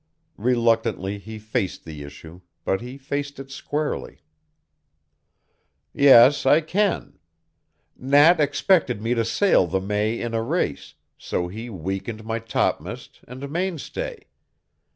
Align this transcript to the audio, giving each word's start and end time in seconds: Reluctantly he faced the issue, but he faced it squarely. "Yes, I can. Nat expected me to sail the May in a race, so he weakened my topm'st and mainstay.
Reluctantly 0.39 1.19
he 1.19 1.37
faced 1.37 1.85
the 1.85 2.01
issue, 2.01 2.41
but 2.65 2.81
he 2.81 2.97
faced 2.97 3.37
it 3.39 3.51
squarely. 3.51 4.23
"Yes, 5.93 6.43
I 6.43 6.59
can. 6.61 7.19
Nat 7.97 8.39
expected 8.39 8.99
me 8.99 9.13
to 9.13 9.23
sail 9.23 9.67
the 9.67 9.79
May 9.79 10.19
in 10.19 10.33
a 10.33 10.41
race, 10.41 10.95
so 11.19 11.49
he 11.49 11.69
weakened 11.69 12.25
my 12.25 12.39
topm'st 12.39 13.19
and 13.27 13.47
mainstay. 13.51 14.25